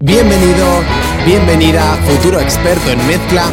[0.00, 0.66] Bienvenido,
[1.24, 3.46] bienvenida, futuro experto en mezcla,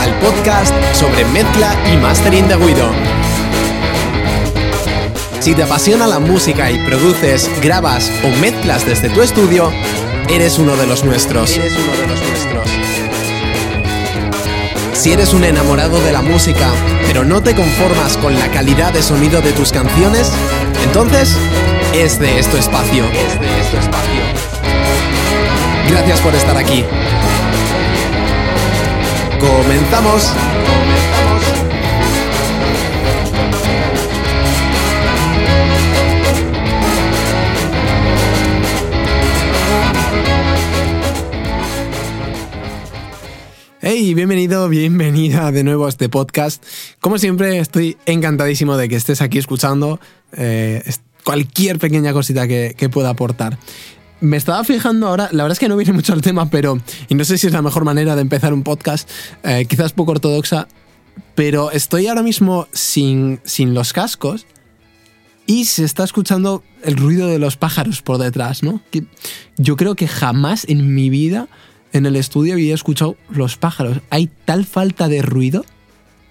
[0.00, 2.90] al podcast sobre mezcla y mastering de Guido.
[5.38, 9.70] Si te apasiona la música y produces, grabas o mezclas desde tu estudio,
[10.28, 11.56] eres uno de los nuestros.
[11.56, 13.05] Eres uno de los nuestros.
[14.96, 16.70] Si eres un enamorado de la música,
[17.06, 20.32] pero no te conformas con la calidad de sonido de tus canciones,
[20.84, 21.36] entonces
[21.92, 23.04] es de esto espacio.
[23.04, 24.22] Es de esto espacio.
[25.90, 26.82] Gracias por estar aquí.
[29.38, 30.32] Comenzamos.
[43.88, 46.60] Hey, bienvenido, bienvenida de nuevo a este podcast.
[46.98, 50.00] Como siempre, estoy encantadísimo de que estés aquí escuchando
[50.32, 50.82] eh,
[51.22, 53.58] cualquier pequeña cosita que, pueda aportar.
[54.20, 57.14] Me estaba fijando ahora, la verdad es que no viene mucho al tema, pero, y
[57.14, 59.08] no sé si es la mejor manera de empezar un podcast,
[59.44, 60.66] eh, quizás poco ortodoxa,
[61.36, 64.48] pero estoy ahora mismo sin, sin los cascos
[65.46, 68.80] y se está escuchando el ruido de los pájaros por detrás, ¿no?
[68.90, 69.04] Que
[69.58, 71.46] yo creo que jamás en mi vida
[71.98, 73.98] en el estudio había escuchado los pájaros.
[74.10, 75.64] Hay tal falta de ruido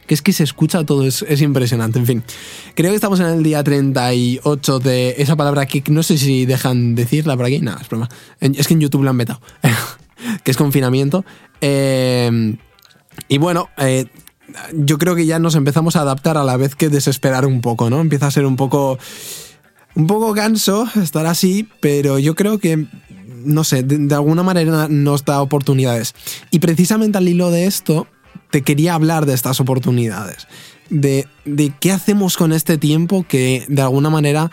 [0.07, 1.99] que es que se escucha todo, es, impresionante.
[1.99, 2.23] En fin,
[2.75, 6.95] creo que estamos en el día 38 de esa palabra que no sé si dejan
[6.95, 7.59] decirla por aquí.
[7.59, 8.09] Nada, es broma.
[8.39, 9.41] Es que en YouTube la han vetado,
[10.43, 11.25] que es confinamiento.
[11.61, 12.55] Eh,
[13.27, 14.05] y bueno, eh,
[14.73, 17.89] yo creo que ya nos empezamos a adaptar a la vez que desesperar un poco,
[17.89, 17.99] ¿no?
[17.99, 18.99] Empieza a ser un poco.
[19.95, 22.85] Un poco ganso estar así, pero yo creo que
[23.45, 26.13] no sé, de, alguna manera nos da oportunidades.
[26.51, 28.07] Y precisamente al hilo de esto,
[28.51, 30.47] te quería hablar de estas oportunidades.
[30.89, 34.51] De, de qué hacemos con este tiempo que de alguna manera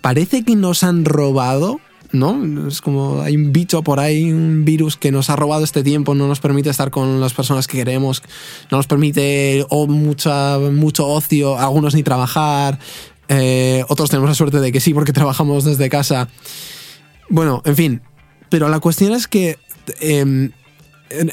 [0.00, 1.80] parece que nos han robado
[2.14, 2.68] ¿no?
[2.68, 6.14] Es como hay un bicho por ahí, un virus que nos ha robado este tiempo,
[6.14, 8.22] no nos permite estar con las personas que queremos,
[8.70, 12.78] no nos permite o mucha, mucho ocio, algunos ni trabajar,
[13.28, 16.28] eh, otros tenemos la suerte de que sí porque trabajamos desde casa.
[17.28, 18.02] Bueno, en fin,
[18.54, 19.58] pero la cuestión es que
[19.98, 20.52] em,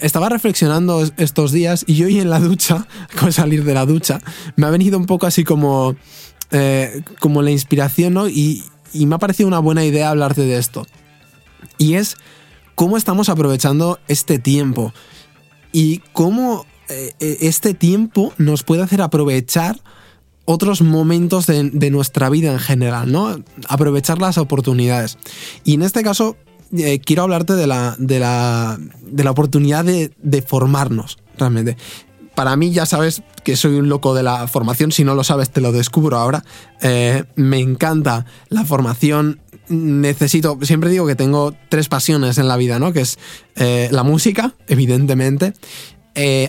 [0.01, 2.87] estaba reflexionando estos días y hoy en la ducha,
[3.19, 4.19] con salir de la ducha,
[4.55, 5.95] me ha venido un poco así como,
[6.49, 8.27] eh, como la inspiración, ¿no?
[8.27, 8.63] Y,
[8.95, 10.87] me ha parecido una buena idea hablarte de esto.
[11.77, 12.17] Y es
[12.73, 14.91] cómo estamos aprovechando este tiempo
[15.71, 19.79] y cómo eh, e, este tiempo nos puede hacer aprovechar
[20.45, 23.43] otros momentos de, de, nuestra vida en general, ¿no?
[23.69, 25.19] Aprovechar las oportunidades.
[25.63, 26.35] Y en este caso,
[26.77, 31.77] eh, quiero hablarte de la, de la, de la oportunidad de, de formarnos, realmente
[32.35, 35.49] para mí ya sabes que soy un loco de la formación, si no lo sabes
[35.49, 36.43] te lo descubro ahora.
[36.81, 42.79] Eh, me encanta la formación, necesito, siempre digo que tengo tres pasiones en la vida,
[42.79, 42.93] ¿no?
[42.93, 43.19] Que es
[43.55, 45.53] eh, la música, evidentemente,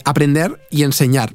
[0.05, 1.35] aprender y enseñar.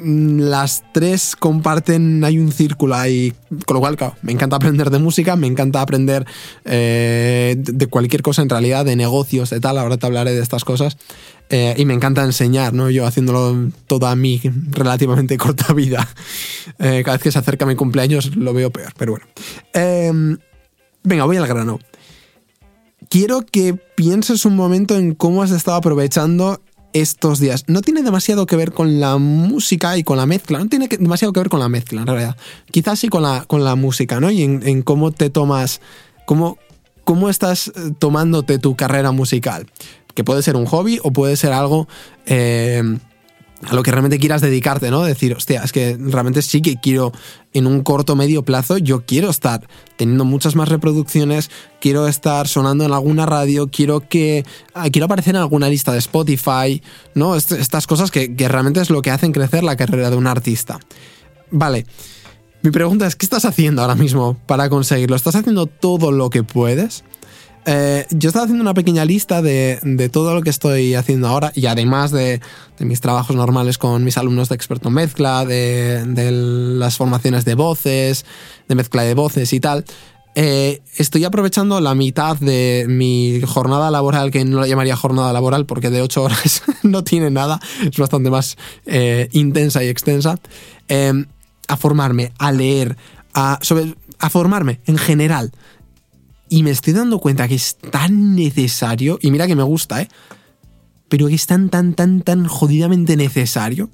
[0.00, 3.32] Mm, las tres comparten, hay un círculo ahí,
[3.66, 6.24] con lo cual, claro, me encanta aprender de música, me encanta aprender
[6.64, 10.64] eh, de cualquier cosa en realidad, de negocios, de tal, ahora te hablaré de estas
[10.64, 10.96] cosas,
[11.50, 12.90] eh, y me encanta enseñar, ¿no?
[12.90, 16.08] Yo haciéndolo toda mi relativamente corta vida.
[16.78, 19.26] Eh, cada vez que se acerca mi cumpleaños lo veo peor, pero bueno.
[19.72, 20.38] Em,
[21.02, 21.80] venga, voy al grano.
[23.08, 26.60] Quiero que pienses un momento en cómo has estado aprovechando
[26.92, 27.64] estos días.
[27.66, 31.32] No tiene demasiado que ver con la música y con la mezcla, no tiene demasiado
[31.32, 32.36] que ver con la mezcla en realidad.
[32.70, 34.30] Quizás sí con la, con la música, ¿no?
[34.30, 35.80] Y en, cómo te tomas,
[36.26, 36.58] cómo,
[37.04, 39.66] cómo estás eh, tomándote tu carrera musical.
[40.14, 41.86] Que puede ser un hobby o puede ser algo
[42.26, 42.82] eh,
[43.66, 45.02] a lo que realmente quieras dedicarte, ¿no?
[45.02, 47.12] Decir, hostia, es que realmente sí que quiero,
[47.52, 52.84] en un corto medio plazo, yo quiero estar teniendo muchas más reproducciones, quiero estar sonando
[52.84, 54.44] en alguna radio, quiero que.
[54.74, 56.82] Ah, quiero aparecer en alguna lista de Spotify,
[57.14, 57.34] ¿no?
[57.34, 60.78] estas cosas que, que realmente es lo que hacen crecer la carrera de un artista.
[61.50, 61.86] Vale.
[62.60, 65.14] Mi pregunta es, ¿qué estás haciendo ahora mismo para conseguirlo?
[65.14, 67.04] ¿Estás haciendo todo lo que puedes?
[67.70, 71.66] Eh, yo estaba haciendo una pequeña lista de, todo lo que estoy haciendo ahora y
[71.66, 72.40] además de,
[72.78, 78.24] mis trabajos normales con mis alumnos de experto en mezcla, de, las formaciones de voces,
[78.68, 79.84] de mezcla de voces y tal.
[80.34, 85.66] Eh, estoy aprovechando la mitad de mi jornada laboral, que no la llamaría jornada laboral
[85.66, 88.56] porque de 8 horas no tiene nada, es bastante más
[88.86, 90.38] eh, intensa y extensa,
[91.68, 92.96] a formarme, a leer,
[93.34, 93.58] a,
[94.20, 95.52] a formarme en general
[96.48, 100.08] y me estoy dando cuenta que es tan necesario, y mira que me gusta, ¿eh?
[101.08, 103.88] Pero que es tan, tan, tan, tan jodidamente necesario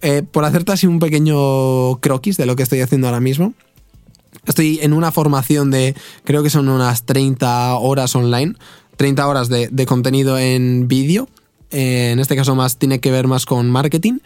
[0.00, 3.54] eh, por hacerte así un pequeño croquis de lo que estoy haciendo ahora mismo.
[4.46, 5.94] Estoy en una formación de,
[6.24, 8.54] creo que son unas 30 horas online,
[8.96, 11.28] 30 horas de, contenido en vídeo.
[11.70, 14.18] Eh, en este caso más tiene que ver más con marketing.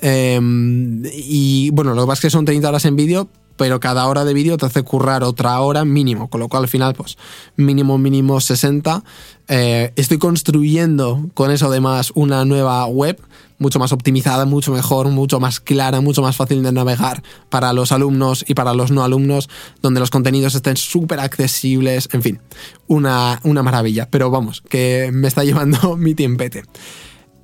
[0.00, 3.28] Em, y bueno, lo que pasa es que son 30 horas en vídeo,
[3.62, 6.68] pero cada hora de vídeo te hace currar otra hora mínimo, con lo cual al
[6.68, 7.16] final, pues
[7.54, 9.04] mínimo, mínimo 60.
[9.46, 13.22] Eh, estoy construyendo con eso además una nueva web,
[13.58, 17.92] mucho más optimizada, mucho mejor, mucho más clara, mucho más fácil de navegar para los
[17.92, 19.48] alumnos y para los no alumnos,
[19.80, 22.40] donde los contenidos estén súper accesibles, en fin,
[22.88, 24.08] una, una maravilla.
[24.10, 26.64] Pero vamos, que me está llevando mi tiempete.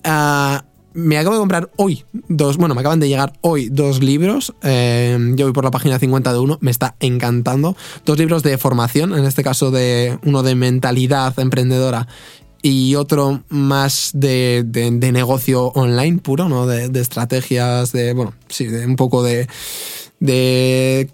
[0.05, 0.59] Uh,
[0.99, 4.53] me acabo de comprar hoy dos, bueno, me acaban de llegar hoy dos libros.
[4.63, 7.77] Eh, yo voy por la página 50 de uno, me está encantando.
[8.05, 12.09] Dos libros de formación, en este caso de uno de mentalidad emprendedora
[12.63, 14.65] y otro más de,
[15.13, 16.67] negocio online puro, ¿no?
[16.67, 19.47] De, de, estrategias, de, bueno, sí, de un poco de,
[20.19, 21.09] de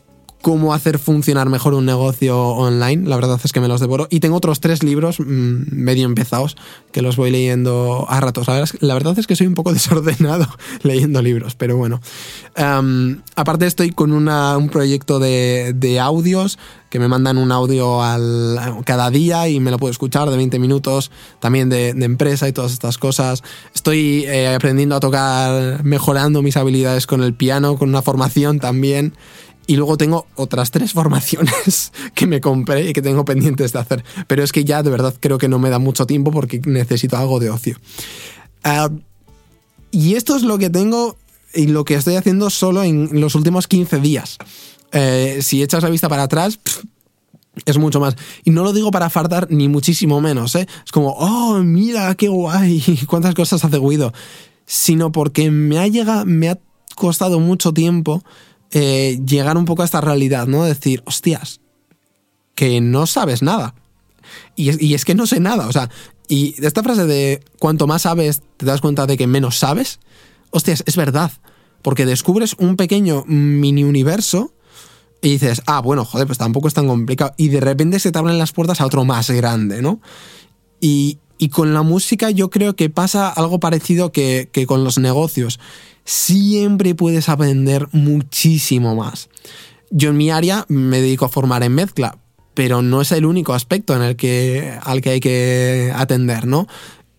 [0.45, 3.09] cómo hacer funcionar mejor un negocio online.
[3.09, 4.09] La verdad es que me los devoro.
[4.11, 6.55] Y tengo otros tres libros mm, medio empezados
[6.93, 8.47] que los voy leyendo a ratos.
[8.81, 10.47] La verdad es que soy un poco desordenado
[10.83, 12.03] leyendo libros, pero bueno.
[13.37, 16.59] aparte estoy con un proyecto de, audios
[16.91, 20.59] que me mandan un audio al, cada día y me lo puedo escuchar de 20
[20.59, 23.43] minutos, también de, empresa y todas estas cosas.
[23.75, 29.15] Estoy eh, aprendiendo a tocar, mejorando mis habilidades con el piano, con una formación también.
[29.67, 34.05] Y luego tengo otras tres formaciones que me compré y que tengo pendientes de hacer.
[34.27, 37.17] Pero es que ya de verdad creo que no me da mucho tiempo porque necesito
[37.17, 37.79] algo de ocio.
[38.63, 38.91] Ah,
[39.91, 41.17] y esto es lo que tengo
[41.55, 44.39] y lo que estoy haciendo solo en los últimos 15 días.
[44.93, 46.59] Eh, si echas la vista para atrás,
[47.65, 48.17] es mucho más.
[48.45, 50.67] Y no lo digo para fartar ni muchísimo menos, ¿eh?
[50.85, 54.13] Es como, oh, mira, qué guay, cuántas cosas hace Guido.
[54.67, 56.59] Sino porque me ha llegado, me ha
[56.97, 58.23] costado mucho tiempo
[58.77, 60.65] eh, llegar un poco a esta realidad, ¿no?
[60.65, 61.61] Decir, hostias,
[62.57, 63.77] que no sabes nada.
[64.57, 65.91] Y es, y es, que no sé nada, o sea,
[66.27, 70.01] y esta frase de cuanto más sabes, te das cuenta de que menos sabes,
[70.51, 71.31] hostias, es verdad,
[71.83, 74.53] porque descubres un pequeño mini universo
[75.23, 78.19] y dices, ah, bueno, joder, pues tampoco es tan complicado, y de repente se te
[78.19, 80.01] abren las puertas a otro más grande, ¿no?
[80.81, 84.99] Y, y con la música yo creo que pasa algo parecido que, que con los
[84.99, 85.61] negocios
[86.05, 89.29] siempre puedes aprender muchísimo más.
[89.91, 92.19] Yo en mi área me dedico a formar en mezcla,
[92.55, 96.67] pero no es el único aspecto en el que, al que hay que atender, ¿no?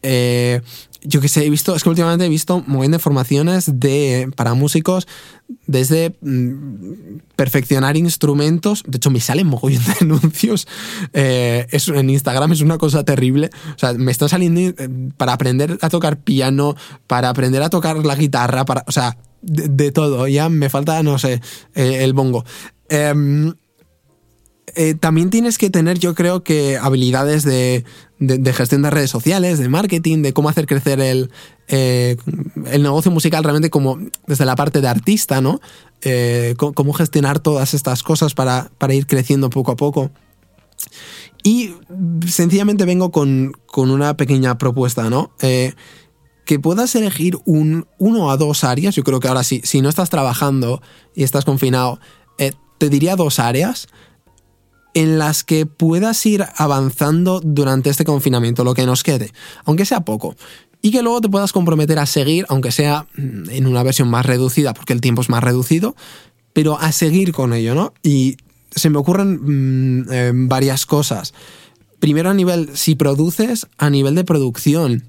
[0.07, 0.61] Eh,
[1.01, 5.07] yo que sé, he visto, es que últimamente he visto de formaciones de, para músicos
[5.67, 8.83] desde mm, perfeccionar instrumentos.
[8.87, 10.67] De hecho, me salen mogollón de anuncios.
[11.13, 13.49] Eh, en Instagram es una cosa terrible.
[13.75, 16.75] O sea, me está saliendo eh, para aprender a tocar piano,
[17.07, 20.27] para aprender a tocar la guitarra, para, o sea, de, todo.
[20.27, 21.41] Ya me falta, no sé,
[21.75, 22.45] el bongo.
[24.73, 27.83] Em, también tienes que tener, yo creo que, habilidades de,
[28.53, 31.29] gestión de redes sociales, de marketing, de cómo hacer crecer el,
[31.67, 32.17] eh,
[32.55, 35.59] negocio musical realmente como desde la parte de artista, ¿no?
[36.01, 40.11] Eh, cómo gestionar todas estas cosas para, ir creciendo poco a poco.
[41.43, 41.73] Y
[42.27, 45.31] sencillamente vengo con, una pequeña propuesta, ¿no?
[45.41, 45.73] Eh,
[46.45, 49.89] que puedas elegir un, uno a dos áreas, yo creo que ahora sí, si no
[49.89, 50.81] estás trabajando
[51.15, 51.99] y estás confinado,
[52.77, 53.87] te diría dos áreas
[54.95, 59.31] en las que puedas ir avanzando durante este confinamiento, lo que nos quede,
[59.65, 60.35] aunque sea poco.
[60.81, 64.25] Y que luego te puedas comprometer a seguir, aunque sea mm, en una versión más
[64.25, 65.95] reducida, porque el tiempo es más reducido,
[66.53, 67.93] pero a seguir con ello, ¿no?
[68.03, 68.37] Y
[68.71, 71.33] se me ocurren mm, eh, varias cosas.
[71.99, 75.03] Primero a nivel, si produces, a nivel de producción.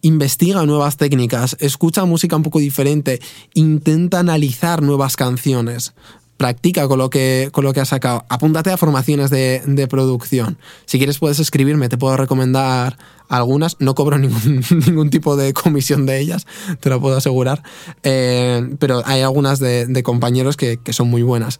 [0.00, 3.20] Investiga nuevas técnicas, escucha música un poco diferente,
[3.52, 5.94] intenta analizar nuevas canciones
[6.36, 8.24] practica con lo que, con lo que has sacado.
[8.28, 10.58] Apúntate a formaciones de, producción.
[10.84, 13.76] Si quieres puedes escribirme, te puedo recomendar algunas.
[13.80, 16.46] No cobro ningún, ningún tipo de comisión de ellas,
[16.80, 17.62] te lo puedo asegurar.
[18.02, 21.58] Eh, pero hay algunas de, compañeros que, son muy buenas.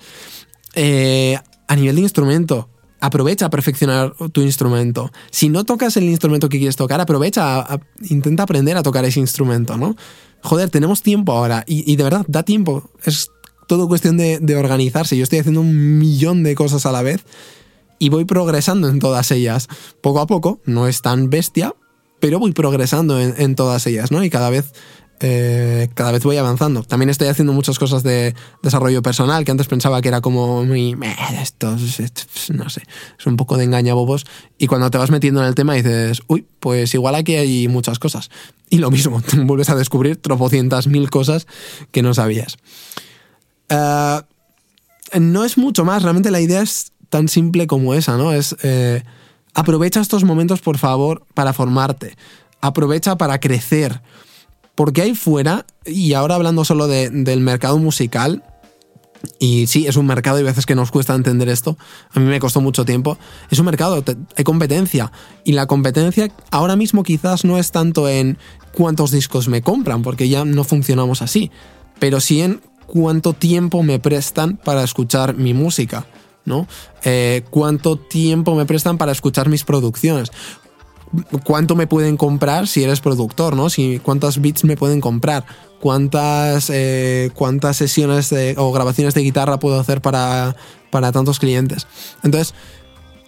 [0.75, 2.69] Eh, a nivel de instrumento,
[3.01, 5.11] aprovecha a perfeccionar tu instrumento.
[5.31, 7.67] Si no tocas el instrumento que quieres tocar, aprovecha,
[8.09, 9.97] intenta aprender a tocar ese instrumento, ¿no?
[10.43, 12.91] Joder, tenemos tiempo ahora y, y de verdad, da tiempo.
[13.05, 13.31] Es
[13.67, 15.17] todo cuestión de, organizarse.
[15.17, 17.25] Yo estoy haciendo un millón de cosas a la vez
[17.99, 19.69] y voy progresando en todas ellas.
[20.01, 21.75] Poco a poco, no es tan bestia,
[22.21, 24.25] pero voy progresando en, todas ellas, ¿no?
[24.25, 24.73] Y cada vez
[25.21, 26.83] eh, cada vez voy avanzando.
[26.83, 30.95] También estoy haciendo muchas cosas de desarrollo personal que antes pensaba que era como muy.
[31.41, 31.77] Esto,
[32.53, 32.83] no sé,
[33.19, 34.27] es un poco de engañabobos.
[34.59, 37.99] Y cuando te vas metiendo en el tema dices, uy, pues igual aquí hay muchas
[37.99, 38.31] cosas.
[38.69, 41.47] Y lo mismo, vuelves a descubrir tropocientas mil cosas
[41.93, 42.59] que no sabías.
[43.69, 44.21] Eh,
[45.21, 48.33] no es mucho más, realmente la idea es tan simple como esa, ¿no?
[48.33, 48.57] Es.
[48.63, 49.03] Eh,
[49.55, 52.17] aprovecha estos momentos, por favor, para formarte.
[52.61, 54.01] Aprovecha para crecer
[54.77, 58.45] porque ahí fuera, y ahora hablando solo del mercado musical,
[59.41, 61.79] y sí, es un mercado y veces que nos cuesta entender esto,
[62.13, 63.19] a mí me costó mucho tiempo,
[63.51, 64.05] es un mercado,
[64.37, 65.11] hay competencia,
[65.45, 68.37] y la competencia ahora mismo quizás no es tanto en
[68.73, 71.51] cuántos discos me compran, porque ya no funcionamos así,
[71.99, 76.07] pero sí en cuánto tiempo me prestan para escuchar mi música.
[76.47, 76.67] ¿no?
[77.05, 80.31] Eh, cuánto tiempo me prestan para escuchar mis producciones,
[81.45, 83.69] cuánto me pueden comprar si eres productor, ¿no?
[83.69, 85.45] Si, cuántas bits me pueden comprar,
[85.81, 90.57] cuántas, eh, cuántas sesiones o grabaciones de guitarra puedo hacer para,
[90.91, 91.87] para tantos clientes.
[92.23, 92.55] Entonces,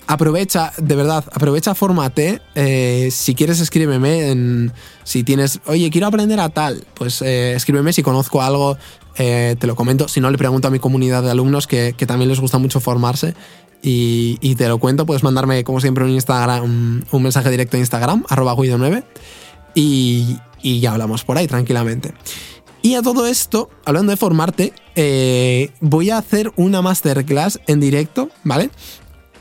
[0.09, 2.43] aprovecha, de verdad, aprovecha, fórmate.
[2.57, 4.73] Eh, si quieres, escríbeme.
[5.05, 8.77] Si tienes, oye, quiero aprender a tal, pues eh, escríbeme si conozco algo,
[9.15, 10.09] te lo comento.
[10.09, 12.81] Si no, le pregunto a mi comunidad de alumnos que, que también les gusta mucho
[12.81, 13.35] formarse
[13.83, 18.25] y, te lo cuento, puedes mandarme como siempre un, Instagram, un, mensaje directo en Instagram,
[18.29, 19.05] arroba guido9,
[19.75, 22.13] y, ya hablamos por ahí tranquilamente.
[22.83, 28.31] Y a todo esto, hablando de formarte, eh, voy a hacer una masterclass en directo,
[28.45, 28.71] ¿vale?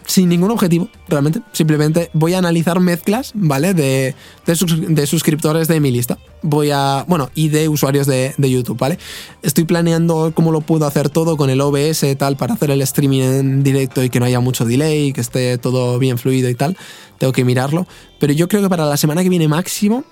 [0.07, 1.41] Sin ningún objetivo, realmente.
[1.51, 3.73] Simplemente voy a analizar mezclas, ¿vale?
[3.73, 6.17] De, de, suscriptores de mi lista.
[6.41, 7.05] Voy a.
[7.07, 8.97] Bueno, y de usuarios de, YouTube, ¿vale?
[9.43, 13.21] Estoy planeando cómo lo puedo hacer todo con el OBS tal para hacer el streaming
[13.21, 16.77] en directo y que no haya mucho delay, que esté todo bien fluido y tal.
[17.19, 17.85] Tengo que mirarlo.
[18.19, 20.05] Pero yo creo que para la semana que viene máximo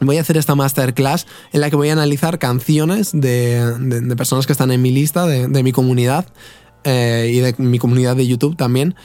[0.00, 4.46] voy a hacer esta masterclass en la que voy a analizar canciones de, de personas
[4.46, 6.26] que están en mi lista, de, mi comunidad.
[6.84, 8.96] Eh, y de mi comunidad de YouTube también,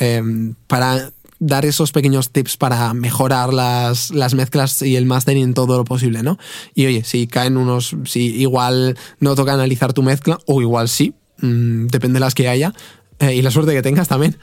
[0.00, 5.76] Em, para dar esos pequeños tips para mejorar las, las, mezclas y el mastering todo
[5.76, 6.38] lo posible, ¿no?
[6.74, 11.14] Y oye, si caen unos, si igual no toca analizar tu mezcla, o igual sí,
[11.42, 12.72] mm, depende de las que haya,
[13.20, 14.38] eh, y la suerte que tengas también,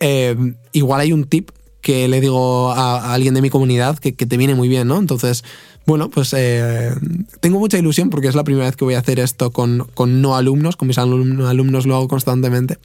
[0.00, 1.50] em, igual hay un tip
[1.82, 4.98] que le digo a, alguien de mi comunidad que, te viene muy bien, ¿no?
[4.98, 5.44] Entonces,
[5.84, 6.94] bueno, pues eh,
[7.40, 10.22] tengo mucha ilusión porque es la primera vez que voy a hacer esto con, con
[10.22, 12.78] no alumnos, con mis alumnos, alumnos lo hago constantemente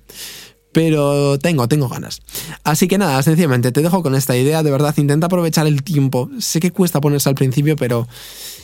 [0.78, 2.22] pero tengo, tengo ganas.
[2.64, 6.30] Así que nada, sencillamente te dejo con esta idea, de verdad, intenta aprovechar el tiempo.
[6.38, 8.08] Sé que cuesta ponerse al principio, pero,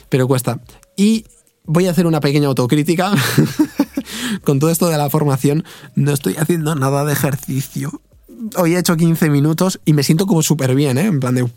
[0.10, 0.60] pero cuesta.
[0.96, 1.25] Y
[1.65, 3.15] voy a hacer una pequeña autocrítica.
[4.43, 5.63] con todo esto de la formación,
[5.96, 8.00] no estoy haciendo nada de ejercicio
[8.58, 11.05] hoy he hecho 15 minutos y me siento como súper bien, ¿eh?
[11.05, 11.48] En plan de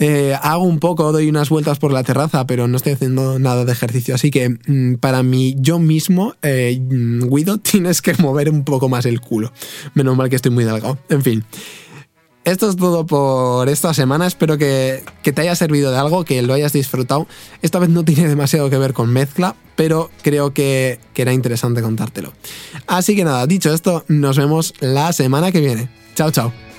[0.00, 3.66] eh, hago un poco, doy unas vueltas por la terraza, pero no estoy haciendo nada
[3.66, 4.14] de ejercicio.
[4.14, 9.04] Así que mm, para mí, yo mismo, eh, Guido, tienes que mover un poco más
[9.04, 9.52] el culo.
[9.92, 10.98] Menos mal que estoy muy delgado.
[11.10, 11.44] En fin.
[12.44, 14.26] Esto es todo por esta semana.
[14.26, 17.26] Espero que, te haya servido de algo, que lo hayas disfrutado.
[17.60, 21.82] Esta vez no tiene demasiado que ver con mezcla, pero creo que, que era interesante
[21.82, 22.32] contártelo.
[22.86, 25.90] Así que nada, dicho esto, nos vemos la semana que viene.
[26.14, 26.69] Chao, chao.